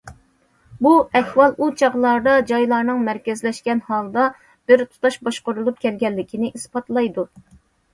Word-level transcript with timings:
بۇ 0.85 0.93
ئەھۋال 1.19 1.53
ئۇ 1.57 1.67
چاغلاردا 1.81 2.33
جايلارنىڭ 2.53 3.05
مەركەزلەشكەن 3.11 3.85
ھالدا 3.93 4.27
بىر 4.49 4.87
تۇتاش 4.91 5.23
باشقۇرۇلۇپ 5.31 5.83
كەلگەنلىكىنى 5.89 6.55
ئىسپاتلايدۇ. 6.57 7.33